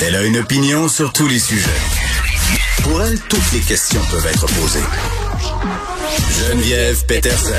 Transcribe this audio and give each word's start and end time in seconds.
Elle 0.00 0.16
a 0.16 0.22
une 0.22 0.38
opinion 0.38 0.88
sur 0.88 1.12
tous 1.12 1.28
les 1.28 1.38
sujets. 1.38 1.68
Pour 2.82 3.02
elle, 3.02 3.20
toutes 3.20 3.52
les 3.52 3.60
questions 3.60 4.00
peuvent 4.10 4.26
être 4.26 4.46
posées. 4.46 4.80
Geneviève 6.30 7.04
Peterson. 7.04 7.52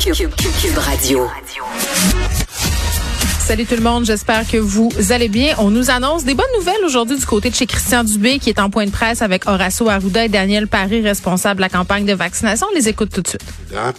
Cube, 0.00 0.78
Radio. 0.78 1.28
Salut 3.38 3.64
tout 3.64 3.76
le 3.76 3.82
monde, 3.82 4.04
j'espère 4.04 4.48
que 4.48 4.56
vous 4.56 4.90
allez 5.10 5.28
bien. 5.28 5.54
On 5.58 5.70
nous 5.70 5.90
annonce 5.90 6.24
des 6.24 6.34
bonnes 6.34 6.46
nouvelles 6.58 6.84
aujourd'hui 6.84 7.16
du 7.16 7.24
côté 7.24 7.50
de 7.50 7.54
chez 7.54 7.66
Christian 7.66 8.02
Dubé 8.02 8.40
qui 8.40 8.50
est 8.50 8.58
en 8.58 8.68
point 8.70 8.86
de 8.86 8.90
presse 8.90 9.22
avec 9.22 9.46
Horacio 9.46 9.88
Arruda 9.88 10.24
et 10.24 10.28
Daniel 10.28 10.66
Paris, 10.66 11.02
responsable 11.02 11.58
de 11.58 11.62
la 11.62 11.68
campagne 11.68 12.04
de 12.04 12.14
vaccination. 12.14 12.66
On 12.72 12.74
les 12.74 12.88
écoute 12.88 13.10
tout 13.12 13.22
de 13.22 13.28
suite. 13.28 13.44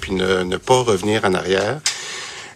Puis 0.02 0.12
ne, 0.12 0.44
ne 0.44 0.58
pas 0.58 0.82
revenir 0.82 1.24
en 1.24 1.34
arrière. 1.34 1.80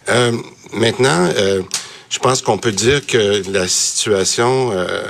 Euh, 0.08 0.32
maintenant, 0.72 1.28
euh, 1.36 1.62
je 2.10 2.18
pense 2.18 2.42
qu'on 2.42 2.58
peut 2.58 2.72
dire 2.72 3.06
que 3.06 3.42
la 3.50 3.66
situation 3.68 4.70
euh, 4.72 5.02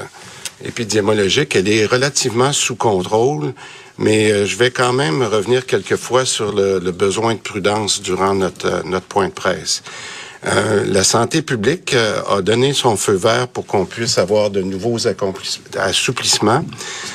épidémiologique, 0.64 1.56
elle 1.56 1.68
est 1.68 1.86
relativement 1.86 2.52
sous 2.52 2.76
contrôle, 2.76 3.54
mais 3.98 4.30
euh, 4.30 4.46
je 4.46 4.56
vais 4.56 4.70
quand 4.70 4.92
même 4.92 5.22
revenir 5.22 5.66
quelquefois 5.66 6.24
sur 6.24 6.52
le, 6.52 6.78
besoin 6.90 7.34
de 7.34 7.40
prudence 7.40 8.00
durant 8.00 8.34
notre, 8.34 8.66
euh, 8.66 8.82
notre 8.84 9.06
point 9.06 9.28
de 9.28 9.32
presse. 9.32 9.82
Euh, 10.44 10.84
la 10.86 11.04
santé 11.04 11.40
publique 11.42 11.94
a 11.94 12.42
donné 12.42 12.72
son 12.72 12.96
feu 12.96 13.14
vert 13.14 13.46
pour 13.48 13.64
qu'on 13.64 13.84
puisse 13.84 14.18
avoir 14.18 14.50
de 14.50 14.60
nouveaux 14.60 14.98
assouplissements, 15.76 16.64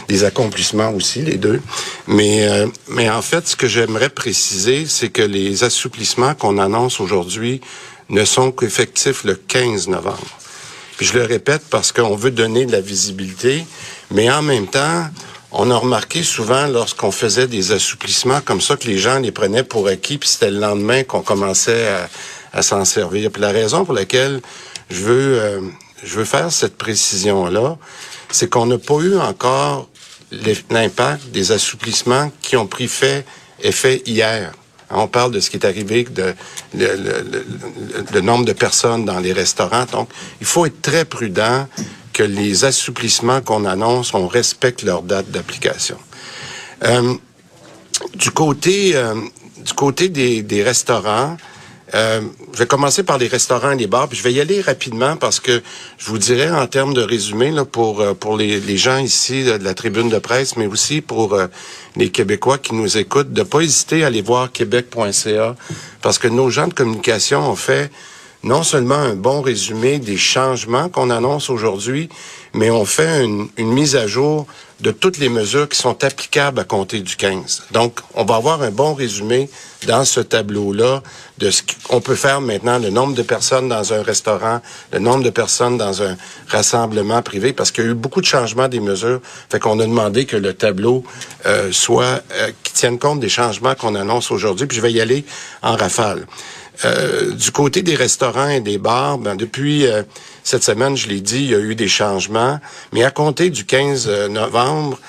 des 0.08 0.23
accomplissements 0.23 0.91
aussi, 0.91 1.22
les 1.22 1.38
deux. 1.38 1.62
Mais, 2.08 2.48
mais 2.88 3.09
en 3.09 3.21
fait, 3.21 3.48
ce 3.48 3.55
que 3.58 3.68
j'aimerais 3.68 4.09
préciser, 4.09 4.85
c'est 4.88 5.09
que 5.09 5.21
les 5.21 5.66
assouplissements 5.66 6.35
qu'on 6.35 6.58
annonce 6.58 7.02
aujourd'hui 7.02 7.59
ne 8.09 8.23
sont 8.26 8.52
qu'effectifs 8.52 9.23
le 9.23 9.35
15 9.35 9.88
novembre. 9.90 10.38
Puis 10.98 11.05
je 11.05 11.13
le 11.13 11.23
répète 11.23 11.63
parce 11.70 11.91
qu'on 11.91 12.16
veut 12.16 12.32
donner 12.32 12.66
de 12.66 12.71
la 12.71 12.82
visibilité, 12.82 13.66
mais 14.12 14.32
en 14.32 14.41
même 14.41 14.68
temps, 14.68 15.05
on 15.51 15.70
a 15.70 15.76
remarqué 15.76 16.23
souvent 16.23 16.68
lorsqu'on 16.68 17.12
faisait 17.12 17.48
des 17.48 17.71
assouplissements 17.71 18.41
comme 18.41 18.62
ça 18.62 18.76
que 18.77 18.88
les 18.88 18.98
gens 18.98 19.20
les 19.20 19.32
prenaient 19.32 19.63
pour 19.63 19.88
acquis, 19.88 20.18
puis 20.18 20.27
c'était 20.27 20.51
le 20.51 20.60
lendemain 20.60 21.04
qu'on 21.04 21.21
commençait 21.21 21.88
à, 21.88 22.10
s'en 22.62 22.85
servir. 22.85 23.31
Puis 23.31 23.41
la 23.41 23.51
raison 23.51 23.85
pour 23.85 23.93
laquelle 23.93 24.41
je 24.90 25.01
veux, 25.01 25.40
euh, 25.40 25.62
je 26.03 26.15
veux 26.15 26.26
faire 26.26 26.51
cette 26.51 26.77
précision-là, 26.77 27.77
c'est 28.31 28.49
qu'on 28.49 28.65
n'a 28.65 28.77
pas 28.77 28.99
eu 28.99 29.17
encore 29.17 29.87
l'impact 30.70 31.29
des 31.31 31.51
assouplissements 31.51 32.31
qui 32.41 32.57
ont 32.57 32.67
pris 32.67 32.87
fait 32.87 33.26
effet 33.62 34.01
hier. 34.05 34.51
On 34.89 35.07
parle 35.07 35.31
de 35.31 35.39
ce 35.39 35.49
qui 35.49 35.57
est 35.57 35.65
arrivé, 35.65 36.05
de 36.05 36.34
le, 36.73 38.21
nombre 38.21 38.45
de 38.45 38.54
personnes 38.54 39.04
dans 39.04 39.20
les 39.20 39.34
restaurants. 39.34 39.85
Donc, 39.91 40.09
il 40.39 40.48
faut 40.48 40.65
être 40.65 40.82
très 40.82 41.04
prudent 41.04 41.67
que 42.13 42.23
les 42.23 42.63
assouplissements 42.63 43.41
qu'on 43.41 43.65
annonce, 43.65 44.13
on 44.13 44.27
respecte 44.27 44.84
leur 44.84 45.01
date 45.01 45.29
d'application. 45.29 45.98
Euh, 46.85 47.15
du 48.15 48.32
côté 48.32 48.95
euh, 48.95 49.13
du 49.67 49.73
côté 49.73 50.07
des, 50.07 50.43
des 50.43 50.63
restaurants, 50.63 51.35
euh, 51.96 52.21
je 52.54 52.60
vais 52.60 52.66
commencer 52.66 53.04
par 53.04 53.18
les 53.18 53.27
restaurants 53.27 53.71
et 53.71 53.77
les 53.77 53.88
bars, 53.88 54.10
puis 54.10 54.18
je 54.18 54.24
vais 54.24 54.34
y 54.34 54.41
aller 54.41 54.60
rapidement 54.60 55.16
parce 55.16 55.40
que 55.40 55.62
je 55.98 56.05
vous 56.07 56.18
dirais 56.18 56.52
en 56.52 56.68
termes 56.68 56.94
de 56.94 57.02
résumé 57.02 57.52
là, 57.52 57.63
pour 57.63 58.02
euh, 58.02 58.13
pour 58.13 58.35
les, 58.35 58.60
les 58.60 58.77
gens 58.77 58.98
ici 58.98 59.46
de 59.46 59.63
la 59.63 59.74
tribune 59.74 60.10
de 60.10 60.20
presse, 60.20 60.57
mais 60.57 60.68
aussi 60.68 60.99
pour 60.99 61.34
euh, 61.34 61.48
les 61.96 62.10
Québécois 62.10 62.57
qui 62.57 62.76
nous 62.76 62.98
écoutent, 62.98 63.32
de 63.32 63.44
pas 63.44 63.62
hésiter 63.62 64.03
à 64.03 64.07
aller 64.07 64.22
voir 64.22 64.52
québec.ca 64.52 65.56
parce 66.02 66.19
que 66.19 66.28
nos 66.28 66.50
gens 66.50 66.68
de 66.68 66.74
communication 66.74 67.50
ont 67.50 67.56
fait 67.56 67.90
non 68.44 68.63
seulement 68.63 68.96
un 68.96 69.16
bon 69.16 69.41
résumé 69.41 70.00
des 70.00 70.18
changements 70.18 70.90
qu'on 70.90 71.09
annonce 71.09 71.50
aujourd'hui, 71.50 72.09
mais 72.58 72.72
on 72.72 72.86
fait 72.86 73.24
une, 73.24 73.50
une, 73.58 73.72
mise 73.72 73.96
à 73.96 74.08
jour 74.08 74.47
de 74.79 74.90
toutes 74.90 75.19
les 75.19 75.29
mesures 75.29 75.69
qui 75.69 75.78
sont 75.78 76.03
applicables 76.03 76.59
à 76.59 76.63
compter 76.63 77.01
du 77.01 77.16
15. 77.16 77.66
Donc, 77.72 78.00
on 78.16 78.25
va 78.25 78.35
avoir 78.35 78.63
un 78.63 78.72
bon 78.72 78.95
résumé 78.95 79.47
dans 79.85 80.03
ce 80.06 80.22
tableau-là 80.22 81.03
de 81.38 81.51
ce 81.51 81.62
qu'on 81.88 82.01
peut 82.01 82.16
faire 82.16 82.41
maintenant, 82.41 82.79
le 82.79 82.90
nombre 82.90 83.13
de 83.13 83.22
personnes 83.22 83.69
dans 83.69 83.94
un 83.94 84.01
restaurant, 84.01 84.59
le 84.91 84.97
nombre 84.97 85.23
de 85.23 85.29
personnes 85.29 85.78
dans 85.78 86.01
un 86.01 86.17
rassemblement 86.47 87.22
privé, 87.22 87.53
parce 87.53 87.72
qu'il 87.72 87.84
y 87.84 87.88
a 87.88 87.91
eu 87.91 87.94
beaucoup 87.94 88.22
de 88.22 88.25
changements 88.25 88.67
des 88.67 88.79
mesures. 88.79 89.22
Fait 89.51 89.59
qu'on 89.59 89.79
a 89.79 89.85
demandé 89.85 90.25
que 90.25 90.35
le 90.35 90.53
tableau 90.56 91.03
euh, 91.46 91.72
soit 91.72 92.23
euh, 92.31 92.51
qui 92.63 92.73
tienne 92.73 92.97
compte 92.97 93.19
des 93.19 93.29
changements 93.29 93.75
qu'on 93.75 93.94
annonce 93.94 94.31
aujourd'hui. 94.31 94.66
Puis 94.66 94.78
je 94.78 94.81
vais 94.81 94.91
y 94.91 95.00
aller 95.00 95.25
en 95.62 95.75
rafale. 95.75 96.25
Euh, 96.85 97.31
du 97.31 97.51
côté 97.51 97.81
des 97.81 97.95
restaurants 97.95 98.49
et 98.49 98.61
des 98.61 98.77
bars, 98.77 99.17
ben, 99.17 99.35
depuis 99.35 99.88
euh, 99.88 100.03
cette 100.43 100.63
semaine, 100.63 100.95
je 100.95 101.07
l'ai 101.07 101.21
dit, 101.21 101.43
il 101.43 101.49
y 101.49 101.55
a 101.55 101.59
eu 101.59 101.75
des 101.75 101.88
changements, 101.88 102.59
mais 102.93 103.03
à 103.03 103.11
compter 103.11 103.49
du 103.49 103.65
15 103.65 104.05
euh, 104.07 104.27
novembre, 104.27 104.99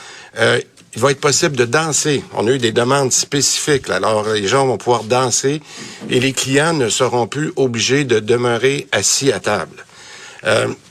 il 0.94 1.00
va 1.02 1.10
être 1.10 1.20
possible 1.20 1.56
de 1.56 1.64
danser. 1.64 2.22
On 2.34 2.46
a 2.46 2.52
eu 2.52 2.58
des 2.58 2.70
demandes 2.70 3.12
spécifiques. 3.12 3.90
Alors, 3.90 4.28
les 4.28 4.46
gens 4.46 4.66
vont 4.66 4.78
pouvoir 4.78 5.02
danser 5.02 5.60
et 6.08 6.20
les 6.20 6.32
clients 6.32 6.74
ne 6.74 6.88
seront 6.88 7.26
plus 7.26 7.52
obligés 7.56 8.04
de 8.04 8.20
demeurer 8.20 8.86
assis 8.92 9.32
à 9.32 9.40
table. 9.40 9.84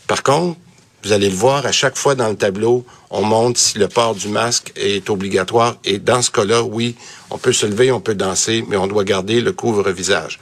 par 0.08 0.24
contre, 0.24 0.58
vous 1.04 1.12
allez 1.12 1.30
le 1.30 1.36
voir, 1.36 1.66
à 1.66 1.72
chaque 1.72 1.96
fois 1.96 2.16
dans 2.16 2.30
le 2.30 2.36
tableau, 2.36 2.86
on 3.10 3.22
montre 3.22 3.60
si 3.60 3.78
le 3.78 3.88
port 3.88 4.16
du 4.16 4.28
masque 4.28 4.74
est 4.76 5.10
obligatoire. 5.10 5.78
Et 5.86 6.00
dans 6.00 6.22
ce 6.22 6.32
cas-là, 6.32 6.64
oui, 6.64 6.96
on 7.30 7.38
peut 7.38 7.54
se 7.54 7.66
lever, 7.66 7.92
on 7.92 8.02
peut 8.02 8.16
danser, 8.16 8.66
mais 8.68 8.78
on 8.78 8.88
doit 8.88 9.04
garder 9.04 9.42
le 9.42 9.54
couvre-visage. 9.54 10.40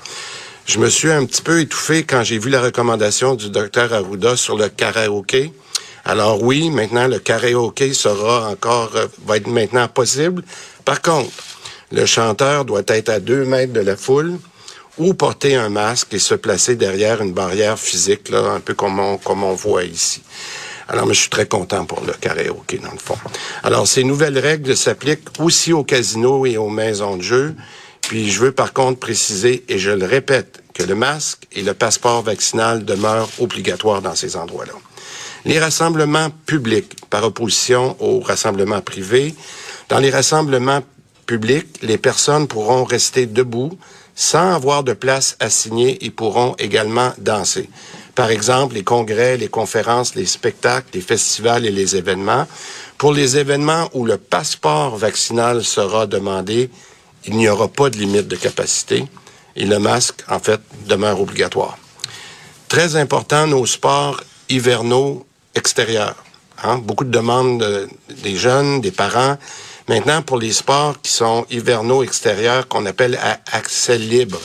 Je 0.65 0.79
me 0.79 0.89
suis 0.89 1.11
un 1.11 1.25
petit 1.25 1.43
peu 1.43 1.59
étouffé 1.59 2.03
quand 2.03 2.23
j'ai 2.23 2.39
vu 2.39 2.49
la 2.49 2.61
recommandation 2.61 3.35
du 3.35 3.49
docteur 3.49 3.93
Arruda 3.93 4.35
sur 4.35 4.57
le 4.57 4.67
karaoké. 4.69 5.53
Alors 6.05 6.41
oui, 6.41 6.71
maintenant 6.71 7.07
le 7.07 7.19
karaoké 7.19 7.93
sera 7.93 8.49
encore 8.49 8.91
euh, 8.95 9.07
va 9.27 9.37
être 9.37 9.47
maintenant 9.47 9.87
possible. 9.87 10.43
Par 10.83 11.01
contre, 11.01 11.31
le 11.91 12.05
chanteur 12.07 12.65
doit 12.65 12.81
être 12.87 13.09
à 13.09 13.19
deux 13.19 13.45
mètres 13.45 13.73
de 13.73 13.79
la 13.79 13.95
foule 13.95 14.39
ou 14.97 15.13
porter 15.13 15.55
un 15.55 15.69
masque 15.69 16.13
et 16.13 16.19
se 16.19 16.35
placer 16.35 16.75
derrière 16.75 17.21
une 17.21 17.33
barrière 17.33 17.77
physique, 17.77 18.29
là, 18.29 18.51
un 18.51 18.59
peu 18.59 18.73
comme 18.73 18.99
on, 18.99 19.17
comme 19.17 19.43
on 19.43 19.53
voit 19.53 19.83
ici. 19.83 20.21
Alors, 20.87 21.07
mais 21.07 21.13
je 21.13 21.21
suis 21.21 21.29
très 21.29 21.47
content 21.47 21.85
pour 21.85 22.01
le 22.01 22.13
karaoké, 22.13 22.77
dans 22.77 22.91
le 22.91 22.99
fond. 22.99 23.17
Alors, 23.63 23.87
ces 23.87 24.03
nouvelles 24.03 24.37
règles 24.37 24.77
s'appliquent 24.77 25.39
aussi 25.39 25.73
aux 25.73 25.83
casinos 25.83 26.45
et 26.45 26.57
aux 26.57 26.69
maisons 26.69 27.17
de 27.17 27.23
jeu. 27.23 27.55
Puis, 28.01 28.29
je 28.29 28.39
veux 28.39 28.51
par 28.51 28.71
contre 28.71 28.99
préciser, 28.99 29.65
et 29.67 29.79
je 29.79 29.91
le 29.91 30.05
répète, 30.05 30.61
que 30.73 30.83
le 30.83 30.93
masque 30.93 31.47
et 31.53 31.63
le 31.63 31.73
passeport 31.73 32.21
vaccinal 32.21 32.85
demeurent 32.85 33.29
obligatoires 33.39 34.01
dans 34.01 34.13
ces 34.13 34.35
endroits-là. 34.35 34.73
Les 35.45 35.59
rassemblements 35.59 36.29
publics, 36.45 36.95
par 37.09 37.23
opposition 37.23 37.95
aux 37.99 38.19
rassemblements 38.19 38.81
privés, 38.81 39.33
dans 39.89 39.99
les 39.99 40.09
rassemblements 40.09 40.81
publics, 41.25 41.81
les 41.81 41.97
personnes 41.97 42.47
pourront 42.47 42.83
rester 42.83 43.25
debout 43.25 43.77
sans 44.15 44.55
avoir 44.55 44.83
de 44.83 44.93
place 44.93 45.35
assignée 45.39 46.03
et 46.05 46.09
pourront 46.09 46.55
également 46.57 47.13
danser. 47.17 47.69
Par 48.15 48.29
exemple, 48.29 48.75
les 48.75 48.83
congrès, 48.83 49.35
les 49.35 49.49
conférences, 49.49 50.15
les 50.15 50.25
spectacles, 50.25 50.87
les 50.93 51.01
festivals 51.01 51.65
et 51.65 51.71
les 51.71 51.97
événements. 51.97 52.47
Pour 52.97 53.11
les 53.11 53.37
événements 53.37 53.89
où 53.93 54.05
le 54.05 54.17
passeport 54.17 54.95
vaccinal 54.95 55.65
sera 55.65 56.07
demandé, 56.07 56.69
il 57.25 57.35
n'y 57.35 57.49
aura 57.49 57.67
pas 57.67 57.89
de 57.89 57.97
limite 57.97 58.29
de 58.29 58.37
capacité 58.37 59.05
et 59.57 59.65
le 59.65 59.79
masque, 59.79 60.23
en 60.29 60.39
fait, 60.39 60.61
demeure 60.87 61.19
obligatoire. 61.19 61.77
Très 62.69 62.95
important, 62.95 63.47
nos 63.47 63.65
sports 63.65 64.21
hivernaux 64.49 65.25
extérieurs. 65.53 66.23
Hein? 66.63 66.77
Beaucoup 66.77 67.03
de 67.03 67.11
demandes 67.11 67.89
des 68.23 68.35
jeunes, 68.35 68.79
des 68.79 68.91
parents. 68.91 69.37
Maintenant, 69.87 70.23
pour 70.23 70.37
les 70.37 70.51
sports 70.51 70.99
qui 71.01 71.11
sont 71.11 71.45
hivernaux 71.51 72.01
extérieurs, 72.01 72.67
qu'on 72.67 72.85
appelle 72.87 73.19
à 73.21 73.39
accès 73.51 73.97
libre, 73.97 74.41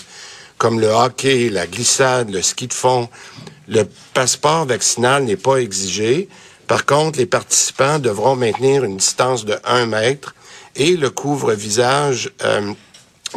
comme 0.59 0.81
le 0.81 0.89
hockey, 0.89 1.49
la 1.49 1.67
glissade, 1.67 2.31
le 2.31 2.43
ski 2.43 2.67
de 2.67 2.75
fond, 2.75 3.09
le 3.67 3.85
passeport 4.13 4.67
vaccinal 4.67 5.25
n'est 5.25 5.37
pas 5.37 5.57
exigé. 5.57 6.29
Par 6.67 6.85
contre, 6.85 7.19
les 7.19 7.27
participants 7.27 7.99
devront 7.99 8.37
maintenir 8.37 8.85
une 8.85 8.99
distance 8.99 9.47
de 9.47 9.57
1 9.65 9.87
mètre 9.87 10.35
et 10.77 10.97
le 10.97 11.09
couvre-visage 11.09 12.31
euh, 12.45 12.73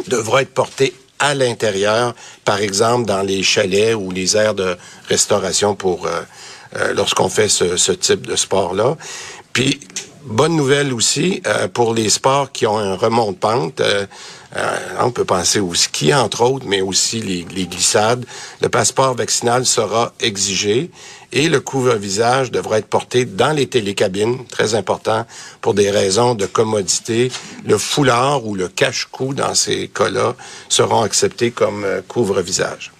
devra 0.08 0.42
être 0.42 0.52
porté 0.52 0.92
à 1.18 1.34
l'intérieur, 1.34 2.14
par 2.44 2.58
exemple 2.60 3.06
dans 3.06 3.22
les 3.22 3.42
chalets 3.42 3.94
ou 3.94 4.10
les 4.10 4.36
aires 4.36 4.54
de 4.54 4.76
restauration 5.08 5.74
pour 5.74 6.06
euh, 6.06 6.20
euh, 6.76 6.92
lorsqu'on 6.92 7.28
fait 7.28 7.48
ce, 7.48 7.76
ce, 7.76 7.92
type 7.92 8.26
de 8.26 8.36
sport-là. 8.36 8.96
Puis 9.52 9.80
bonne 10.24 10.56
nouvelle 10.56 10.92
aussi 10.92 11.42
euh, 11.46 11.68
pour 11.68 11.94
les 11.94 12.08
sports 12.08 12.50
qui 12.50 12.66
ont 12.66 12.78
un 12.78 12.96
remont 12.96 13.32
de 13.32 13.36
pente. 13.36 13.80
Euh, 13.80 14.06
euh, 14.56 14.78
on 15.00 15.10
peut 15.10 15.24
penser 15.24 15.60
au 15.60 15.74
ski, 15.74 16.14
entre 16.14 16.42
autres, 16.42 16.66
mais 16.66 16.80
aussi 16.80 17.20
les, 17.20 17.46
les 17.54 17.66
glissades. 17.66 18.24
Le 18.60 18.68
passeport 18.68 19.14
vaccinal 19.14 19.66
sera 19.66 20.12
exigé 20.20 20.90
et 21.32 21.48
le 21.48 21.60
couvre-visage 21.60 22.50
devra 22.50 22.78
être 22.78 22.86
porté 22.86 23.24
dans 23.24 23.50
les 23.50 23.66
télécabines, 23.66 24.46
très 24.46 24.74
important, 24.74 25.26
pour 25.60 25.74
des 25.74 25.90
raisons 25.90 26.34
de 26.34 26.46
commodité. 26.46 27.32
Le 27.66 27.78
foulard 27.78 28.46
ou 28.46 28.54
le 28.54 28.68
cache-cou, 28.68 29.34
dans 29.34 29.54
ces 29.54 29.88
cas-là, 29.88 30.36
seront 30.68 31.02
acceptés 31.02 31.50
comme 31.50 31.84
couvre-visage. 32.06 32.92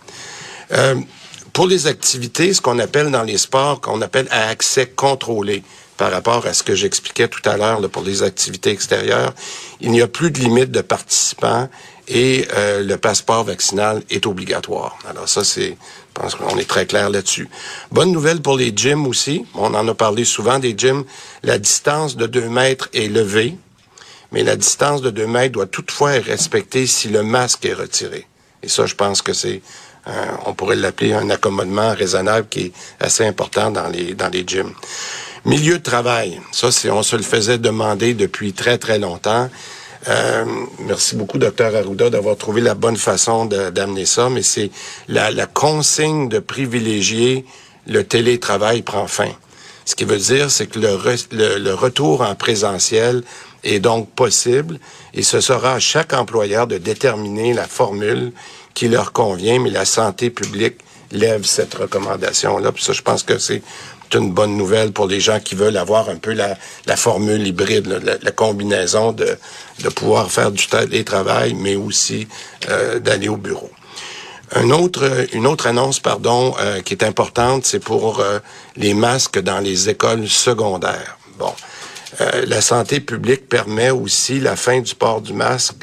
pour 1.53 1.69
les 1.69 1.87
activités, 1.87 2.53
ce 2.53 2.61
qu'on 2.61 2.81
appelle 2.81 3.13
dans 3.13 3.23
les 3.23 3.39
sports, 3.39 3.81
qu'on 3.81 4.03
appelle 4.03 4.27
à 4.33 4.49
accès 4.49 4.87
contrôlé 4.87 5.63
par 5.97 6.11
rapport 6.11 6.47
à 6.47 6.55
ce 6.55 6.63
que 6.63 6.75
j'expliquais 6.75 7.29
tout 7.29 7.49
à 7.49 7.57
l'heure 7.57 7.81
pour 7.91 8.03
les 8.03 8.23
activités 8.23 8.71
extérieures. 8.71 9.33
Il 9.81 9.91
n'y 9.91 10.03
a 10.03 10.09
plus 10.09 10.31
de 10.31 10.41
limite 10.41 10.71
de 10.71 10.81
participants 10.81 11.69
et 12.09 12.47
euh, 12.55 12.83
le 12.83 12.97
passeport 12.97 13.45
vaccinal 13.45 14.03
est 14.11 14.27
obligatoire. 14.27 14.99
Alors 15.09 15.29
ça, 15.29 15.45
c'est, 15.45 15.71
je 15.71 15.75
pense 16.21 16.35
qu'on 16.35 16.59
est 16.59 16.69
très 16.69 16.87
clair 16.87 17.11
là-dessus. 17.11 17.49
Bonne 17.93 18.13
nouvelle 18.13 18.43
pour 18.43 18.57
les 18.57 18.73
gyms 18.75 19.07
aussi. 19.07 19.47
On 19.55 19.75
en 19.75 19.89
a 19.89 19.95
parlé 19.95 20.25
souvent 20.25 20.59
des 20.59 20.75
gyms. 20.77 21.05
La 21.43 21.59
distance 21.59 22.17
de 22.17 22.27
deux 22.27 22.49
mètres 22.49 22.89
est 22.93 23.09
levée, 23.09 23.57
mais 24.33 24.43
la 24.43 24.57
distance 24.57 25.01
de 25.01 25.11
deux 25.11 25.27
mètres 25.27 25.53
doit 25.53 25.67
toutefois 25.67 26.15
être 26.17 26.27
respectée 26.27 26.87
si 26.87 27.09
le 27.09 27.23
masque 27.23 27.65
est 27.65 27.75
retiré. 27.75 28.27
Et 28.63 28.69
ça, 28.69 28.87
je 28.87 28.95
pense 28.95 29.23
que 29.23 29.33
c'est, 29.33 29.63
on 30.47 30.55
pourrait 30.55 30.77
l'appeler 30.77 31.15
un 31.15 31.31
accommodement 31.31 31.95
raisonnable 31.95 32.49
qui 32.49 32.61
est 32.61 32.73
assez 33.01 33.25
important 33.25 33.71
dans 33.71 33.89
les 33.89 34.15
dans 34.15 34.29
les 34.29 34.45
gyms. 34.47 34.73
Milieu 35.45 35.77
de 35.77 35.83
travail, 35.83 36.41
ça, 36.53 36.73
c'est, 36.73 36.91
on 36.91 37.03
se 37.03 37.17
le 37.17 37.23
faisait 37.23 37.59
demander 37.59 38.15
depuis 38.15 38.55
très, 38.55 38.79
très 38.79 38.99
longtemps. 38.99 39.51
Euh, 40.09 40.45
merci 40.79 41.17
beaucoup, 41.17 41.37
docteur 41.37 41.77
Arruda, 41.77 42.09
d'avoir 42.09 42.39
trouvé 42.39 42.63
la 42.63 42.75
bonne 42.75 42.97
façon 42.97 43.45
d'amener 43.45 44.07
ça, 44.07 44.31
mais 44.31 44.43
c'est 44.43 44.71
la, 45.07 45.31
la, 45.31 45.47
consigne 45.47 46.31
de 46.31 46.39
privilégier 46.39 47.45
le 47.87 48.05
télétravail 48.05 48.81
prend 48.81 49.07
fin. 49.07 49.29
Ce 49.85 49.95
qui 49.95 50.05
veut 50.05 50.17
dire, 50.17 50.51
c'est 50.51 50.67
que 50.67 50.79
le, 50.79 50.99
le, 51.33 51.59
le, 51.59 51.75
retour 51.75 52.23
en 52.23 52.35
présentiel 52.35 53.23
est 53.65 53.81
donc 53.81 54.09
possible 54.11 54.79
et 55.13 55.23
ce 55.23 55.41
sera 55.41 55.75
à 55.75 55.79
chaque 55.79 56.15
employeur 56.15 56.67
de 56.67 56.79
déterminer 56.79 57.53
la 57.53 57.67
formule 57.67 58.33
qui 58.73 58.89
leur 58.89 59.13
convient, 59.13 59.61
mais 59.61 59.71
la 59.71 59.85
santé 59.85 60.31
publique 60.31 60.79
lève 61.15 61.45
cette 61.45 61.75
recommandation-là. 61.75 62.73
Puis 62.73 62.85
ça, 62.85 62.93
je 62.93 63.03
pense 63.03 63.23
que 63.23 63.39
c'est 63.39 63.63
une 64.15 64.33
bonne 64.33 64.57
nouvelle 64.57 64.93
pour 64.93 65.07
les 65.07 65.21
gens 65.21 65.41
qui 65.41 65.55
veulent 65.55 65.77
avoir 65.77 66.09
un 66.09 66.17
peu 66.17 66.33
la, 66.33 66.57
formule 66.97 67.47
hybride, 67.47 67.87
la, 68.23 68.31
combinaison 68.31 69.13
de, 69.13 69.37
de 69.83 69.89
pouvoir 69.89 70.31
faire 70.31 70.51
du 70.51 70.67
télétravail, 70.67 71.55
mais 71.55 71.77
aussi 71.77 72.29
euh, 72.69 72.99
d'aller 72.99 73.29
au 73.29 73.37
bureau. 73.37 73.71
Un 74.53 74.71
autre, 74.71 75.27
une 75.33 75.47
autre 75.47 75.67
annonce, 75.67 75.99
pardon, 76.01 76.55
euh, 76.61 76.81
qui 76.81 76.95
est 76.95 77.03
importante, 77.03 77.65
c'est 77.65 77.81
pour 77.81 78.21
euh, 78.21 78.39
les 78.77 78.95
masques 78.95 79.41
dans 79.41 79.59
les 79.59 79.89
écoles 79.89 80.29
secondaires. 80.29 81.19
Bon, 81.39 81.53
la 82.47 82.61
santé 82.61 83.01
publique 83.01 83.49
permet 83.49 83.91
aussi 83.91 84.39
la 84.39 84.55
fin 84.55 84.81
du 84.81 84.95
port 84.95 85.21
du 85.21 85.33
masque 85.33 85.83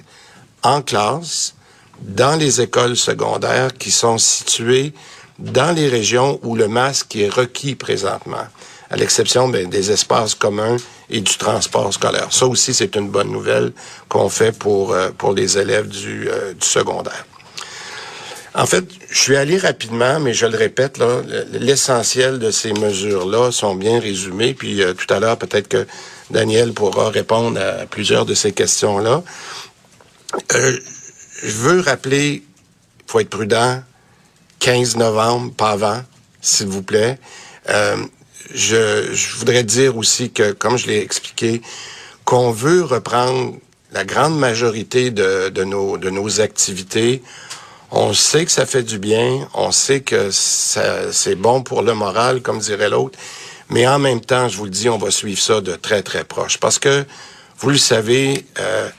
en 0.64 0.82
classe 0.82 1.56
dans 2.02 2.38
les 2.38 2.62
écoles 2.62 2.96
secondaires 2.96 3.74
qui 3.78 3.92
sont 3.92 4.18
situées 4.18 4.94
dans 5.42 5.76
les 5.76 5.88
régions 5.88 6.40
où 6.44 6.56
le 6.56 6.68
masque 6.68 7.16
est 7.16 7.30
requis 7.30 7.76
présentement, 7.76 8.46
à 8.90 8.96
l'exception 8.96 9.48
ben, 9.48 9.70
des 9.70 9.92
espaces 9.92 10.36
communs 10.36 10.78
et 11.10 11.22
du 11.22 11.38
transport 11.38 11.94
scolaire. 11.94 12.28
Ça 12.32 12.46
aussi, 12.46 12.74
c'est 12.74 12.96
une 12.96 13.10
bonne 13.10 13.32
nouvelle 13.32 13.72
qu'on 14.08 14.30
fait 14.30 14.52
pour, 14.52 14.94
euh, 14.94 15.10
pour 15.18 15.34
les 15.34 15.58
élèves 15.58 15.88
du, 15.88 16.30
euh, 16.30 16.54
du 16.54 16.66
secondaire. 16.66 17.26
En 18.54 18.66
fait, 18.66 18.84
je 19.10 19.18
suis 19.18 19.38
allé 19.38 19.58
rapidement, 19.58 20.20
mais 20.20 20.34
je 20.34 20.46
le 20.46 20.58
répète, 20.58 20.98
là, 20.98 21.22
l'essentiel 21.54 22.38
de 22.38 22.52
ces 22.52 22.74
mesures-là 22.74 23.52
sont 23.52 23.76
bien 23.76 24.00
résumées. 24.00 24.54
Puis 24.54 24.84
euh, 24.84 24.94
tout 24.94 25.12
à 25.12 25.20
l'heure, 25.20 25.38
peut-être 25.38 25.70
que 25.70 25.88
Daniel 26.30 26.74
pourra 26.74 27.10
répondre 27.10 27.60
à 27.60 27.86
plusieurs 27.86 28.26
de 28.26 28.34
ces 28.34 28.52
questions-là. 28.52 29.24
je 30.54 31.52
veux 31.52 31.80
rappeler, 31.80 32.44
faut 33.08 33.22
être 33.22 33.30
prudent, 33.30 33.82
15 34.62 34.96
novembre, 34.98 35.52
pas 35.54 35.72
avant, 35.72 36.02
s'il 36.40 36.68
vous 36.68 36.84
plaît. 36.84 37.20
Euh, 37.70 37.98
je, 38.54 39.10
je, 39.12 39.36
voudrais 39.38 39.64
dire 39.64 39.98
aussi 39.98 40.32
que, 40.32 40.52
comme 40.52 40.78
je 40.78 40.88
l'ai 40.88 41.00
expliqué, 41.02 41.62
qu'on 42.26 42.52
veut 42.52 42.84
reprendre 42.84 43.56
la 43.92 44.06
grande 44.06 44.38
majorité 44.38 45.10
de, 45.10 45.50
de, 45.50 45.64
nos, 45.64 45.98
de 45.98 46.10
nos 46.10 46.42
activités. 46.42 47.24
On 47.90 48.14
sait 48.14 48.46
que 48.46 48.52
ça 48.52 48.66
fait 48.66 48.84
du 48.84 49.00
bien, 49.00 49.50
on 49.54 49.72
sait 49.72 50.02
que 50.02 50.30
c'est 50.32 51.36
bon 51.36 51.64
pour 51.64 51.82
le 51.82 51.94
moral, 51.94 52.42
comme 52.42 52.60
dirait 52.60 52.90
l'autre, 52.90 53.18
mais 53.70 53.88
en 53.88 54.00
même 54.00 54.22
temps, 54.22 54.48
je 54.48 54.58
vous 54.58 54.66
le 54.66 54.70
dis, 54.70 54.90
on 54.90 54.98
va 54.98 55.12
suivre 55.12 55.42
ça 55.42 55.60
de 55.60 55.76
très, 55.76 56.04
très 56.04 56.24
proche. 56.24 56.58
Parce 56.60 56.78
que, 56.78 57.04
vous 57.58 57.72
le 57.72 57.78
savez, 57.78 58.46
euh, 58.60 58.90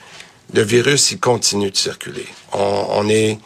le 0.53 0.61
virus, 0.61 1.11
il 1.11 1.19
continue 1.19 1.71
de 1.71 1.77
circuler. 1.77 2.27
On, 2.51 2.85
on 2.89 3.09
est 3.09 3.39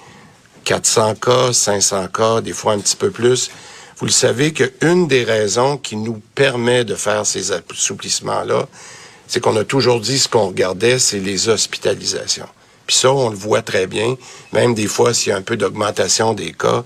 400 0.68 1.16
cas, 1.16 1.54
500 1.54 2.10
cas, 2.10 2.42
des 2.42 2.52
fois 2.52 2.74
un 2.74 2.80
petit 2.80 2.98
peu 2.98 3.10
plus. 3.10 3.50
Vous 4.00 4.06
le 4.06 4.12
savez 4.12 4.52
qu'une 4.52 5.08
des 5.08 5.24
raisons 5.24 5.78
qui 5.78 5.96
nous 5.96 6.22
permet 6.36 6.84
de 6.84 6.94
faire 6.94 7.26
ces 7.26 7.54
assouplissements-là, 7.54 8.68
c'est 9.28 9.40
qu'on 9.40 9.56
a 9.56 9.64
toujours 9.64 10.02
dit 10.02 10.20
ce 10.20 10.28
qu'on 10.28 10.48
regardait, 10.48 11.00
c'est 11.00 11.20
les 11.20 11.48
hospitalisations. 11.48 12.50
Puis 12.86 12.98
ça, 12.98 13.14
on 13.14 13.30
le 13.30 13.38
voit 13.38 13.62
très 13.62 13.88
bien. 13.88 14.18
Même 14.52 14.74
des 14.74 14.88
fois, 14.88 15.14
s'il 15.14 15.30
y 15.30 15.32
a 15.32 15.38
un 15.38 15.42
peu 15.42 15.56
d'augmentation 15.56 16.34
des 16.34 16.52
cas, 16.52 16.84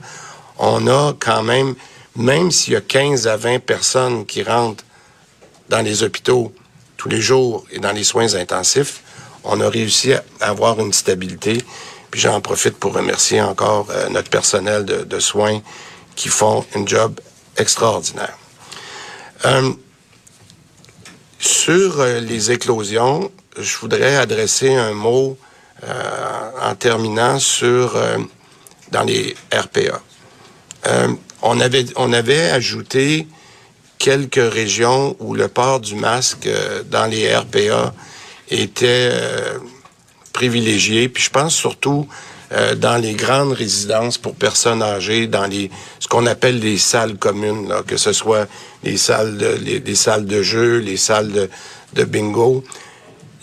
on 0.60 0.86
a 0.86 1.16
quand 1.20 1.42
même, 1.42 1.74
même 2.16 2.52
s'il 2.52 2.74
y 2.74 2.76
a 2.76 2.82
15 2.82 3.26
à 3.26 3.36
20 3.36 3.66
personnes 3.66 4.28
qui 4.28 4.44
rentrent 4.44 4.84
dans 5.70 5.82
les 5.82 6.04
hôpitaux 6.04 6.54
tous 6.98 7.10
les 7.10 7.22
jours 7.22 7.66
et 7.72 7.80
dans 7.80 7.94
les 7.94 8.04
soins 8.04 8.36
intensifs, 8.36 9.02
on 9.44 9.60
a 9.60 9.68
réussi 9.68 10.14
à 10.14 10.24
avoir 10.40 10.80
une 10.80 10.94
stabilité. 10.94 11.64
Puis 12.12 12.20
j'en 12.20 12.42
profite 12.42 12.76
pour 12.76 12.94
remercier 12.94 13.42
encore 13.42 13.88
euh, 13.90 14.10
notre 14.10 14.30
personnel 14.30 14.86
de, 14.86 15.20
soins 15.20 15.62
qui 16.16 16.28
font 16.28 16.66
un 16.76 16.86
job 16.86 17.20
extraordinaire. 17.58 18.38
Euh, 19.46 19.72
sur 21.40 22.02
euh, 22.02 22.20
les 22.20 22.52
éclosions, 22.52 23.32
je 23.58 23.78
voudrais 23.78 24.18
adresser 24.18 24.76
un 24.76 24.94
mot 24.94 25.38
en 26.62 26.76
terminant 26.76 27.40
sur 27.40 28.00
dans 28.92 29.02
les 29.02 29.36
RPA. 29.52 30.00
on 31.42 31.60
avait 31.60 31.86
on 31.96 32.14
avait 32.14 32.52
ajouté 32.52 33.28
quelques 33.98 34.54
régions 34.54 35.16
où 35.18 35.34
le 35.34 35.48
port 35.48 35.80
du 35.80 35.96
masque 35.96 36.48
dans 36.92 37.08
les 37.08 37.36
RPA 37.36 37.96
était 38.50 39.12
privilégié. 40.32 41.10
Puis 41.10 41.24
je 41.24 41.30
pense 41.30 41.56
surtout 41.56 42.08
euh, 42.54 42.76
dans 42.76 42.98
les 42.98 43.14
grandes 43.14 43.54
résidences 43.54 44.18
pour 44.18 44.36
personnes 44.36 44.84
âgées, 44.84 45.28
dans 45.28 45.46
les 45.46 45.72
ce 46.00 46.08
qu'on 46.08 46.26
appelle 46.26 46.60
les 46.60 46.78
salles 46.78 47.16
communes, 47.16 47.70
là, 47.70 47.82
que 47.86 47.96
ce 47.96 48.12
soit 48.12 48.48
les 48.84 48.98
salles 48.98 49.38
de, 49.38 49.58
les, 49.86 49.96
salles 49.96 50.26
de 50.26 50.42
jeu, 50.42 50.80
les 50.80 50.98
salles 50.98 51.32
de, 51.32 51.50
de, 51.94 52.04
bingo. 52.04 52.64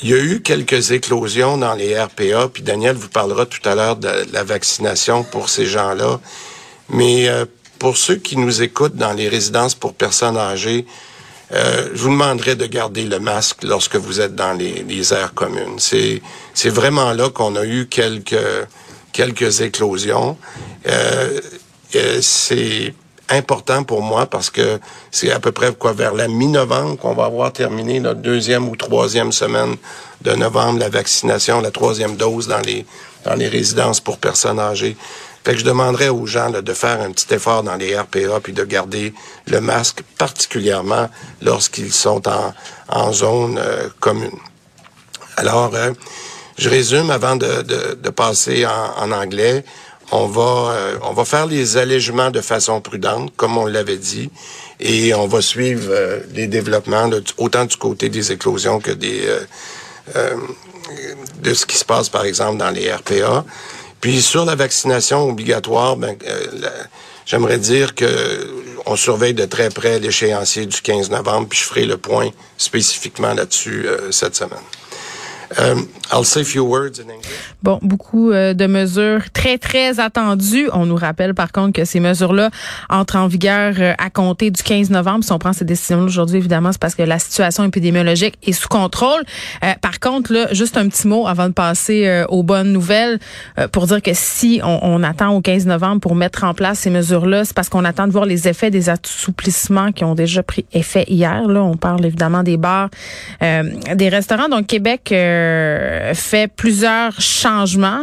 Il 0.03 0.11
y 0.11 0.13
a 0.13 0.19
eu 0.19 0.43
quelques 0.43 0.91
éclosions 0.91 1.57
dans 1.57 1.75
les 1.75 1.99
RPA, 1.99 2.49
puis 2.53 2.63
Daniel 2.63 2.97
vous 2.97 3.09
parlera 3.09 3.47
tout 3.47 3.67
à 3.67 3.75
l'heure 3.75 3.97
de 3.97 4.11
la 4.31 4.45
vaccination 4.45 5.25
pour 5.25 5.49
ces 5.49 5.67
gens-là. 5.67 6.21
Mais 6.91 7.29
euh, 7.29 7.47
pour 7.79 7.97
ceux 7.97 8.17
qui 8.17 8.37
nous 8.37 8.63
écoutent 8.63 8.97
dans 8.97 9.13
les 9.13 9.29
résidences 9.29 9.75
pour 9.75 9.95
personnes 9.95 10.37
âgées, 10.37 10.85
euh, 11.53 11.89
je 11.95 12.03
vous 12.03 12.11
demanderai 12.11 12.57
de 12.57 12.67
garder 12.67 13.05
le 13.05 13.19
masque 13.19 13.63
lorsque 13.63 13.97
vous 13.97 14.21
êtes 14.21 14.35
dans 14.35 14.53
les, 14.53 14.83
les 14.83 15.15
aires 15.15 15.33
communes. 15.35 15.79
C'est, 15.79 16.21
c'est 16.55 16.69
vraiment 16.69 17.13
là 17.13 17.31
qu'on 17.31 17.57
a 17.57 17.65
eu 17.65 17.87
quelques, 17.87 18.37
quelques 19.13 19.61
éclosions. 19.63 20.37
Euh, 20.87 21.41
euh, 21.97 22.19
c'est 22.21 22.95
important 23.31 23.85
pour 23.85 24.03
moi 24.03 24.27
parce 24.27 24.51
que 24.51 24.79
c'est 25.11 25.31
à 25.31 25.39
peu 25.39 25.53
près 25.53 25.73
quoi 25.75 25.93
vers 25.93 26.15
la 26.15 26.29
mi-novembre 26.29 26.99
qu'on 26.99 27.15
va 27.15 27.25
avoir 27.25 27.53
terminé 27.53 28.01
notre 28.01 28.21
deuxième 28.21 28.69
ou 28.69 28.77
troisième 28.77 29.33
semaine 29.33 29.77
de 30.23 30.33
novembre 30.33 30.79
la 30.79 30.89
vaccination, 30.89 31.61
la 31.61 31.71
troisième 31.71 32.17
dose 32.17 32.49
dans 32.49 32.61
les 32.61 32.85
dans 33.25 33.35
les 33.35 33.49
résidences 33.49 34.01
pour 34.01 34.19
personnes 34.19 34.61
âgées. 34.61 34.97
Fait 35.49 35.55
que 35.55 35.61
je 35.61 35.65
demanderais 35.65 36.11
aux 36.11 36.27
gens 36.27 36.51
de 36.51 36.73
faire 36.75 37.01
un 37.01 37.11
petit 37.11 37.33
effort 37.33 37.63
dans 37.63 37.77
les 37.77 37.99
RPA 37.99 38.39
puis 38.43 38.53
de 38.53 38.65
garder 38.65 39.15
le 39.47 39.63
masque, 39.63 40.03
particulièrement 40.19 41.09
lorsqu'ils 41.41 41.95
sont 41.95 42.29
en, 42.29 42.53
en 42.91 43.13
zone 43.15 43.57
euh, 43.59 43.89
commune. 43.99 44.39
Alors, 45.39 45.75
euh, 45.75 45.93
je 46.59 46.69
résume 46.69 47.11
avant 47.11 47.37
de, 47.37 47.63
de, 47.63 48.11
passer 48.11 48.67
en, 48.67 49.11
anglais. 49.11 49.65
on 50.13 50.27
va, 50.27 50.43
euh, 50.75 50.99
on 51.01 51.15
va 51.15 51.25
faire 51.25 51.47
les 51.47 51.79
allègements 51.79 52.31
de 52.31 52.43
façon 52.43 52.83
prudente, 52.83 53.33
comme 53.35 53.57
on 53.57 53.65
l'avait 53.65 53.97
dit, 53.97 54.31
et 54.81 55.15
on 55.15 55.29
va 55.29 55.41
suivre 55.41 55.91
les 56.35 56.47
développements 56.47 57.09
autant 57.39 57.65
du 57.65 57.77
côté 57.77 58.11
des 58.11 58.33
éclosions 58.33 58.81
que 58.81 58.91
des 58.91 59.27
de 61.43 61.55
ce 61.55 61.65
qui 61.67 61.77
se 61.77 61.85
passe, 61.85 62.09
par 62.09 62.25
exemple, 62.25 62.59
dans 62.59 62.71
les 62.71 62.93
RPA. 62.93 63.45
Puis 64.01 64.23
sur 64.23 64.45
la 64.45 64.55
vaccination 64.55 65.29
obligatoire, 65.29 65.97
ben, 65.97 66.17
j'aimerais 67.27 67.59
dire 67.59 67.95
que 67.95 68.65
on 68.87 68.97
surveille 68.97 69.35
de 69.35 69.45
très 69.45 69.69
près 69.71 69.99
l'échéancier 69.99 70.67
du 70.67 70.81
15 70.81 71.11
novembre, 71.11 71.49
puis 71.49 71.59
je 71.59 71.65
ferai 71.65 71.85
le 71.85 71.99
point 71.99 72.31
spécifiquement 72.57 73.35
là-dessus 73.35 73.87
cette 74.11 74.35
semaine. 74.35 74.59
Um, 75.57 75.89
I'll 76.13 76.25
say 76.25 76.45
few 76.45 76.65
words 76.65 77.01
in 77.01 77.11
English. 77.11 77.27
Bon, 77.63 77.79
beaucoup 77.83 78.31
euh, 78.31 78.53
de 78.53 78.67
mesures 78.67 79.31
très, 79.33 79.57
très 79.57 79.99
attendues. 79.99 80.69
On 80.73 80.85
nous 80.85 80.97
rappelle 80.97 81.35
par 81.35 81.53
contre 81.53 81.73
que 81.73 81.85
ces 81.85 82.01
mesures-là 82.01 82.51
entrent 82.91 83.17
en 83.17 83.29
vigueur 83.29 83.75
euh, 83.79 83.95
à 83.99 84.11
compter 84.11 84.51
du 84.51 84.63
15 84.63 84.91
novembre. 84.91 85.25
Si 85.25 85.33
on 85.33 85.39
prend 85.39 85.55
ces 85.55 85.65
décisions 85.65 86.01
aujourd'hui, 86.01 86.37
évidemment, 86.37 86.73
c'est 86.73 86.81
parce 86.81 86.95
que 86.95 87.03
la 87.03 87.19
situation 87.19 87.65
épidémiologique 87.65 88.37
est 88.43 88.53
sous 88.53 88.69
contrôle. 88.69 89.23
Euh, 89.65 89.73
par 89.81 90.01
contre, 90.01 90.33
là, 90.33 90.53
juste 90.53 90.77
un 90.77 90.89
petit 90.89 91.09
mot 91.09 91.27
avant 91.27 91.49
de 91.49 91.55
passer 91.55 92.25
aux 92.29 92.43
bonnes 92.43 92.73
nouvelles 92.73 93.19
pour 93.73 93.87
dire 93.87 94.03
que 94.03 94.13
si 94.15 94.61
on, 94.63 94.79
on, 94.83 95.03
attend 95.03 95.35
au 95.35 95.41
15 95.41 95.67
novembre 95.67 96.01
pour 96.01 96.15
mettre 96.15 96.45
en 96.45 96.55
place 96.55 96.81
ces 96.81 96.91
mesures-là, 96.91 97.45
c'est 97.45 97.55
parce 97.55 97.69
qu'on 97.69 97.85
attend 97.85 98.07
de 98.07 98.13
voir 98.13 98.27
les 98.27 98.49
effets 98.49 98.71
des 98.71 98.89
assouplissements 98.89 99.93
qui 99.93 100.05
ont 100.05 100.15
déjà 100.15 100.43
pris 100.43 100.67
effet 100.73 101.05
hier. 101.09 101.49
Là, 101.49 101.63
on 101.63 101.77
parle 101.77 102.05
évidemment 102.05 102.43
des 102.43 102.57
bars, 102.57 102.89
des 103.41 104.09
restaurants. 104.09 104.49
Donc, 104.49 104.67
Québec 104.67 105.13
euh, 105.39 106.15
fait 106.15 106.51
plusieurs 106.55 107.21
changements, 107.21 108.03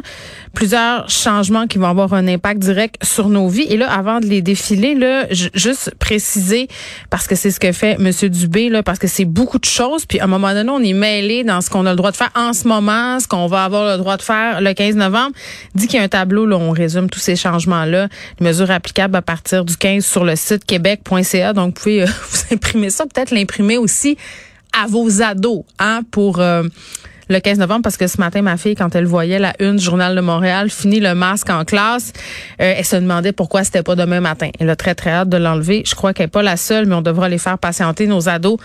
plusieurs 0.54 1.10
changements 1.10 1.68
qui 1.68 1.78
vont 1.78 1.88
avoir 1.88 2.14
un 2.14 2.28
impact 2.28 2.62
direct 2.62 3.04
sur 3.04 3.30
nos 3.30 3.48
vies. 3.48 3.68
Et 3.70 3.78
là, 3.78 3.92
avant 3.92 4.20
de 4.20 4.26
les 4.26 4.42
défiler, 4.42 4.96
là, 4.96 5.26
juste 5.32 5.94
préciser 6.00 6.68
parce 7.10 7.28
que 7.28 7.36
c'est 7.36 7.52
ce 7.52 7.60
que 7.60 7.72
fait 7.72 7.98
Monsieur 8.00 8.30
Dubé 8.30 8.70
là, 8.70 8.84
parce 8.84 9.00
que 9.00 9.08
c'est 9.08 9.26
beaucoup 9.26 9.60
de 9.60 9.66
choses. 9.66 10.06
Puis 10.06 10.20
à 10.20 10.24
un 10.24 10.28
moment 10.28 10.54
donné, 10.54 10.70
on 10.70 10.82
est 10.82 10.94
mêlé 10.94 11.44
dans 11.44 11.62
ce 11.62 11.70
qu'on 11.70 11.86
a 11.86 11.92
le 11.92 11.96
droit 11.98 12.12
de 12.12 12.18
faire 12.18 12.32
en 12.36 12.54
ce 12.54 12.68
moment, 12.68 13.20
ce 13.20 13.28
qu'on 13.28 13.48
va 13.48 13.66
avoir 13.66 13.92
le 13.92 13.98
droit 13.98 14.18
de 14.18 14.22
faire 14.22 14.62
le 14.62 14.74
15 14.74 14.96
novembre. 14.96 15.36
Dit 15.76 15.88
qu'il 15.88 15.98
y 15.98 16.02
a 16.02 16.04
un 16.04 16.08
tableau 16.08 16.46
là, 16.46 16.58
on 16.58 16.72
résume 16.72 17.10
tous 17.10 17.20
ces 17.20 17.36
changements 17.36 17.86
là, 17.86 18.08
les 18.40 18.46
mesures 18.46 18.72
applicables 18.72 19.16
à 19.16 19.22
partir 19.22 19.66
du 19.66 19.76
15 19.76 20.06
sur 20.06 20.24
le 20.24 20.36
site 20.36 20.66
québec.ca. 20.66 21.54
Donc, 21.54 21.76
vous 21.76 21.82
pouvez 21.82 22.04
euh, 22.04 22.08
vous 22.30 22.54
imprimer 22.54 22.90
ça, 22.90 23.06
peut-être 23.06 23.32
l'imprimer 23.32 23.78
aussi 23.78 24.18
à 24.76 24.88
vos 24.88 25.22
ados, 25.22 25.64
hein, 25.80 26.02
pour 26.12 26.40
euh, 26.40 26.64
le 27.30 27.40
15 27.40 27.60
novembre 27.60 27.82
parce 27.84 27.98
que 27.98 28.08
ce 28.08 28.20
matin, 28.20 28.42
ma 28.42 28.58
fille, 28.58 28.76
quand 28.76 28.96
elle 28.96 29.06
voyait 29.06 29.40
la 29.40 29.54
une 29.60 29.78
du 29.78 29.84
Journal 29.84 30.16
de 30.16 30.22
Montréal, 30.22 30.70
fini 30.70 31.00
le 31.00 31.16
masque 31.16 31.50
en 31.50 31.66
classe, 31.66 32.14
euh, 32.62 32.76
elle 32.78 32.86
se 32.86 32.96
demandait 32.96 33.32
pourquoi 33.32 33.64
c'était 33.64 33.84
pas 33.84 33.96
demain 33.96 34.20
matin. 34.20 34.50
Elle 34.60 34.70
a 34.70 34.76
très, 34.76 34.96
très 34.96 35.12
hâte 35.12 35.30
de 35.30 35.38
l'enlever. 35.38 35.84
Je 35.86 35.96
crois 35.96 36.14
qu'elle 36.14 36.26
n'est 36.26 36.32
pas 36.32 36.44
la 36.44 36.58
seule, 36.58 36.86
mais 36.86 36.96
on 36.96 37.02
devra 37.02 37.30
les 37.30 37.38
faire 37.38 37.58
patienter, 37.58 38.08
nos 38.08 38.30
ados, 38.30 38.60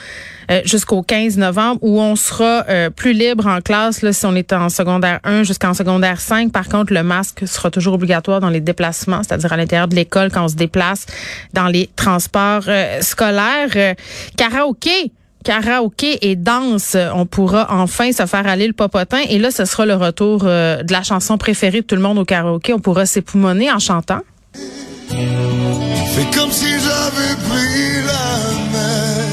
euh, 0.50 0.60
jusqu'au 0.64 1.02
15 1.02 1.38
novembre 1.38 1.78
où 1.82 2.00
on 2.00 2.16
sera 2.16 2.64
euh, 2.68 2.90
plus 2.90 3.12
libre 3.12 3.46
en 3.46 3.60
classe 3.60 4.02
là, 4.02 4.12
si 4.12 4.26
on 4.26 4.34
est 4.34 4.52
en 4.52 4.68
secondaire 4.68 5.20
1 5.24 5.44
jusqu'en 5.44 5.74
secondaire 5.74 6.20
5. 6.20 6.52
Par 6.52 6.68
contre, 6.68 6.92
le 6.92 7.02
masque 7.02 7.46
sera 7.46 7.70
toujours 7.70 7.94
obligatoire 7.94 8.40
dans 8.40 8.50
les 8.50 8.60
déplacements, 8.60 9.22
c'est-à-dire 9.22 9.52
à, 9.52 9.56
l'intérieur 9.56 9.88
de 9.88 9.94
l'école 9.94 10.30
quand 10.30 10.44
on 10.44 10.48
se 10.48 10.56
déplace 10.56 11.06
dans 11.54 11.68
les 11.68 11.88
transports 11.96 12.64
scolaires. 13.00 13.94
karaoké 14.36 15.12
karaoké 15.44 16.30
et 16.30 16.36
danse, 16.36 16.96
on 17.14 17.26
pourra 17.26 17.66
enfin 17.70 18.12
se 18.12 18.26
faire 18.26 18.46
aller 18.46 18.66
le 18.66 18.72
popotin. 18.72 19.20
Et 19.28 19.38
là, 19.38 19.50
ce 19.50 19.64
sera 19.64 19.86
le 19.86 19.94
retour 19.94 20.42
euh, 20.44 20.82
de 20.82 20.92
la 20.92 21.02
chanson 21.02 21.38
préférée 21.38 21.80
de 21.80 21.86
tout 21.86 21.96
le 21.96 22.02
monde 22.02 22.18
au 22.18 22.24
karaoké. 22.24 22.72
On 22.72 22.78
pourra 22.78 23.06
s'époumoner 23.06 23.70
en 23.70 23.78
chantant. 23.78 24.20
Fais 24.52 26.38
comme 26.38 26.50
si 26.50 26.66
j'avais 26.66 27.34
pris 27.48 28.02
la 28.06 28.72
mer. 28.72 29.24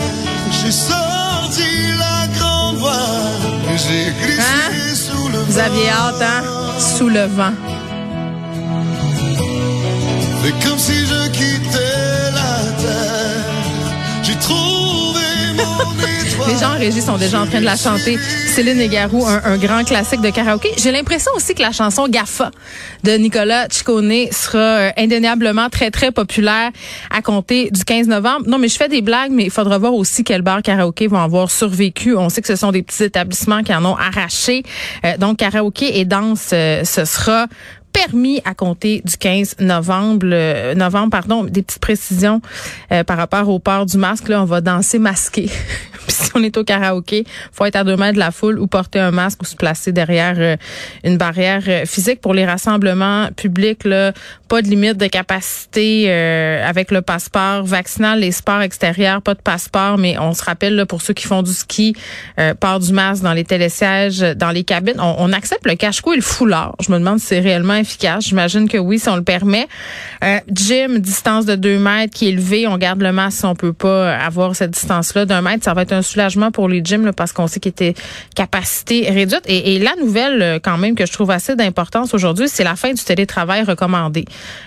J'ai 0.51 0.71
sorti 0.71 1.63
la 1.99 2.27
grande 2.37 2.77
voile. 2.77 3.75
J'ai 3.75 4.25
glissé 4.25 4.41
hein? 4.41 4.95
sous 4.95 5.27
le 5.29 5.39
Vous 5.39 5.59
aviez 5.59 5.89
hâte, 5.89 6.21
hein? 6.21 6.43
Sous 6.79 7.09
le 7.09 7.25
vent. 7.25 7.53
Fais 10.43 10.67
comme 10.67 10.77
si 10.77 11.05
je 11.05 11.29
quittais 11.29 12.31
la 12.33 12.81
terre. 12.81 13.45
J'ai 14.23 14.35
trouvé 14.35 15.21
les 16.47 16.57
gens 16.57 16.73
en 16.73 16.77
régie 16.77 17.01
sont 17.01 17.17
déjà 17.17 17.41
en 17.41 17.45
train 17.45 17.59
de 17.59 17.65
la 17.65 17.75
chanter. 17.75 18.17
Céline 18.55 18.79
et 18.79 18.87
Garou, 18.87 19.25
un, 19.25 19.57
grand 19.57 19.83
classique 19.83 20.21
de 20.21 20.29
karaoké. 20.29 20.69
J'ai 20.77 20.91
l'impression 20.91 21.31
aussi 21.35 21.53
que 21.53 21.61
la 21.61 21.71
chanson 21.71 22.07
Gaffa 22.07 22.51
de 23.03 23.11
Nicolas 23.11 23.67
Ciccone 23.69 24.31
sera 24.31 24.57
euh, 24.57 24.89
indéniablement 24.97 25.69
très, 25.69 25.91
très 25.91 26.11
populaire 26.11 26.71
à 27.11 27.21
compter 27.21 27.69
du 27.71 27.83
15 27.83 28.07
novembre. 28.07 28.45
Non, 28.47 28.59
mais 28.59 28.69
je 28.69 28.77
fais 28.77 28.87
des 28.87 29.01
blagues, 29.01 29.31
mais 29.31 29.45
il 29.45 29.51
faudra 29.51 29.77
voir 29.77 29.93
aussi 29.93 30.23
quel 30.23 30.41
bar 30.41 30.61
karaoké 30.61 31.07
vont 31.07 31.19
avoir 31.19 31.51
survécu. 31.51 32.15
On 32.15 32.29
sait 32.29 32.41
que 32.41 32.47
ce 32.47 32.55
sont 32.55 32.71
des 32.71 32.81
petits 32.81 33.03
établissements 33.03 33.63
qui 33.63 33.73
en 33.73 33.83
ont 33.83 33.97
arraché. 33.97 34.63
Euh, 35.05 35.17
donc, 35.17 35.37
karaoké 35.37 35.99
et 35.99 36.05
danse, 36.05 36.51
euh, 36.53 36.83
ce 36.85 37.03
sera 37.03 37.47
permis 37.91 38.41
à 38.45 38.53
compter 38.53 39.01
du 39.03 39.17
15 39.17 39.55
novembre. 39.59 40.73
novembre, 40.75 41.09
pardon, 41.09 41.43
des 41.43 41.63
petites 41.63 41.81
précisions 41.81 42.41
par 43.07 43.17
rapport 43.17 43.49
au 43.49 43.57
port 43.57 43.87
du 43.87 43.97
masque. 43.97 44.27
Là, 44.27 44.43
on 44.43 44.45
va 44.45 44.61
danser 44.61 44.99
masqué. 44.99 45.49
si 46.25 46.31
on 46.35 46.43
est 46.43 46.57
au 46.57 46.63
karaoké, 46.63 47.25
faut 47.51 47.65
être 47.65 47.75
à 47.75 47.83
deux 47.83 47.95
mètres 47.95 48.15
de 48.15 48.19
la 48.19 48.31
foule 48.31 48.59
ou 48.59 48.67
porter 48.67 48.99
un 48.99 49.11
masque 49.11 49.41
ou 49.43 49.45
se 49.45 49.55
placer 49.55 49.91
derrière 49.91 50.35
euh, 50.37 50.55
une 51.03 51.17
barrière 51.17 51.61
euh, 51.67 51.85
physique. 51.85 52.21
Pour 52.21 52.33
les 52.33 52.45
rassemblements 52.45 53.29
publics, 53.35 53.83
là, 53.83 54.13
pas 54.47 54.61
de 54.61 54.67
limite 54.67 54.97
de 54.97 55.07
capacité 55.07 56.05
euh, 56.07 56.67
avec 56.67 56.91
le 56.91 57.01
passeport 57.01 57.63
vaccinal. 57.63 58.19
Les 58.19 58.31
sports 58.31 58.61
extérieurs, 58.61 59.21
pas 59.21 59.35
de 59.35 59.41
passeport, 59.41 59.97
mais 59.97 60.17
on 60.17 60.33
se 60.33 60.43
rappelle 60.43 60.75
là, 60.75 60.85
pour 60.85 61.01
ceux 61.01 61.13
qui 61.13 61.27
font 61.27 61.43
du 61.43 61.53
ski, 61.53 61.95
port 62.59 62.79
du 62.79 62.93
masque 62.93 63.23
dans 63.23 63.33
les 63.33 63.43
télésièges, 63.43 64.19
dans 64.19 64.51
les 64.51 64.63
cabines. 64.63 64.99
On, 64.99 65.31
accepte 65.33 65.65
le 65.65 65.75
cache-cou 65.75 66.13
et 66.13 66.15
le 66.15 66.21
foulard. 66.21 66.75
Je 66.79 66.91
me 66.91 66.97
demande 66.97 67.19
si 67.19 67.27
c'est 67.27 67.39
réellement 67.39 67.75
efficace. 67.75 68.25
J'imagine 68.25 68.67
que 68.67 68.77
oui, 68.77 68.97
si 68.97 69.09
on 69.09 69.15
le 69.15 69.23
permet. 69.23 69.67
gym, 70.51 70.99
distance 70.99 71.45
de 71.45 71.55
deux 71.55 71.77
mètres 71.77 72.13
qui 72.13 72.27
est 72.27 72.29
élevée. 72.29 72.65
On 72.65 72.77
garde 72.77 73.01
le 73.01 73.11
masque 73.11 73.39
si 73.39 73.45
on 73.45 73.55
peut 73.55 73.73
pas 73.73 74.15
avoir 74.15 74.55
cette 74.55 74.71
distance-là 74.71 75.25
d'un 75.25 75.41
mètre. 75.41 75.63
Ça 75.63 75.73
va 75.73 75.83
être 75.83 75.93
un 75.93 76.01
soulagement 76.07 76.51
pour 76.51 76.67
les 76.67 76.81
gyms 76.83 77.11
parce 77.13 77.31
qu'on 77.31 77.47
sait 77.47 77.59
qu'il 77.59 77.69
était 77.69 77.93
capacité 78.35 79.09
réduite. 79.09 79.43
Et, 79.47 79.79
la 79.79 79.95
nouvelle, 79.95 80.41
euh, 80.41 80.59
quand 80.61 80.77
même, 80.77 80.95
que 80.95 81.05
je 81.05 81.13
trouve 81.13 81.31
assez 81.31 81.55
d'importance 81.55 82.13
aujourd'hui, 82.13 82.47
c'est 82.49 82.63
la 82.63 82.75
fin 82.75 82.93
du 82.93 83.03
télétravail 83.03 83.63
recommandé. 83.63 84.25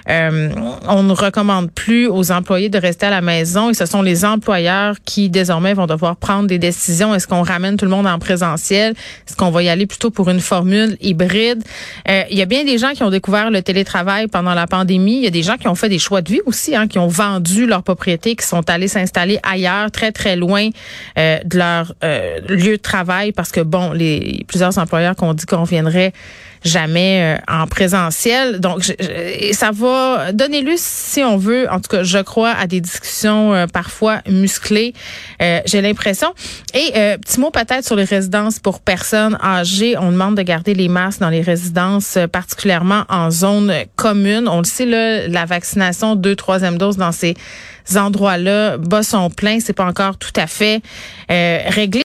Euh, 0.08 0.50
on 0.88 1.02
ne 1.02 1.12
recommande 1.12 1.70
plus 1.70 2.06
aux 2.06 2.30
employés 2.30 2.68
de 2.68 2.78
rester 2.78 3.06
à 3.06 3.10
la 3.10 3.20
maison 3.20 3.70
et 3.70 3.74
ce 3.74 3.86
sont 3.86 4.02
les 4.02 4.24
employeurs 4.24 4.96
qui 5.04 5.28
désormais 5.28 5.74
vont 5.74 5.86
devoir 5.86 6.16
prendre 6.16 6.46
des 6.46 6.58
décisions. 6.58 7.14
Est-ce 7.14 7.26
qu'on 7.26 7.42
ramène 7.42 7.76
tout 7.76 7.84
le 7.84 7.90
monde 7.90 8.06
en 8.06 8.18
présentiel? 8.18 8.94
Est-ce 9.26 9.36
qu'on 9.36 9.50
va 9.50 9.62
y 9.62 9.68
aller 9.68 9.86
plutôt 9.86 10.10
pour 10.10 10.30
une 10.30 10.40
formule 10.40 10.96
hybride? 11.00 11.62
Euh, 12.08 12.22
il 12.30 12.38
y 12.38 12.42
a 12.42 12.46
bien 12.46 12.64
des 12.64 12.78
gens 12.78 12.92
qui 12.92 13.02
ont 13.02 13.10
découvert 13.10 13.50
le 13.50 13.62
télétravail 13.62 14.28
pendant 14.28 14.54
la 14.54 14.66
pandémie. 14.66 15.16
Il 15.16 15.24
y 15.24 15.26
a 15.26 15.30
des 15.30 15.42
gens 15.42 15.56
qui 15.56 15.68
ont 15.68 15.74
fait 15.74 15.88
des 15.88 15.98
choix 15.98 16.22
de 16.22 16.30
vie 16.30 16.40
aussi, 16.46 16.76
hein, 16.76 16.86
qui 16.86 16.98
ont 16.98 17.08
vendu 17.08 17.66
leur 17.66 17.82
propriété, 17.82 18.36
qui 18.36 18.46
sont 18.46 18.68
allés 18.68 18.88
s'installer 18.88 19.38
ailleurs, 19.42 19.90
très 19.90 20.12
très 20.12 20.36
loin 20.36 20.68
euh, 21.18 21.29
de 21.44 21.58
leur 21.58 21.94
euh, 22.04 22.40
lieu 22.48 22.76
de 22.76 22.82
travail 22.82 23.32
parce 23.32 23.50
que 23.50 23.60
bon, 23.60 23.92
les 23.92 24.44
plusieurs 24.48 24.78
employeurs 24.78 25.16
qu'on 25.16 25.34
dit 25.34 25.46
qu'on 25.46 25.64
viendrait 25.64 26.12
jamais 26.62 27.38
euh, 27.38 27.38
en 27.48 27.66
présentiel. 27.66 28.60
Donc, 28.60 28.84
ça 29.52 29.70
va 29.72 30.32
donner 30.32 30.60
lieu, 30.60 30.74
si 30.76 31.22
on 31.22 31.38
veut, 31.38 31.66
en 31.70 31.80
tout 31.80 31.88
cas, 31.88 32.02
je 32.02 32.18
crois, 32.18 32.50
à 32.50 32.66
des 32.66 32.82
discussions 32.82 33.66
parfois 33.72 34.20
musclées. 34.28 34.92
J'ai 35.40 35.80
l'impression. 35.80 36.34
Et 36.74 36.92
petit 36.92 37.40
mot 37.40 37.50
peut-être 37.50 37.86
sur 37.86 37.96
les 37.96 38.04
résidences 38.04 38.58
pour 38.58 38.80
personnes 38.80 39.38
âgées. 39.42 39.96
On 39.96 40.12
demande 40.12 40.36
de 40.36 40.42
garder 40.42 40.74
les 40.74 40.88
masques 40.88 41.20
dans 41.20 41.30
les 41.30 41.40
résidences, 41.40 42.18
particulièrement 42.30 43.04
en 43.08 43.30
zone 43.30 43.72
commune. 43.96 44.46
On 44.46 44.58
le 44.58 44.64
sait, 44.64 44.84
là, 44.84 45.28
la 45.28 45.46
vaccination 45.46 46.14
deux, 46.14 46.36
troisième 46.36 46.76
dose 46.76 46.98
dans 46.98 47.12
ces 47.12 47.34
endroits-là 47.96 48.76
bas 48.78 49.02
son 49.02 49.30
plein, 49.30 49.60
c'est 49.60 49.72
pas 49.72 49.86
encore 49.86 50.16
tout 50.16 50.32
à 50.36 50.46
fait 50.46 50.82
euh, 51.30 51.60
réglé. 51.66 51.98